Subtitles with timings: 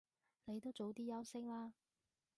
[0.45, 1.73] 你都早啲休息啦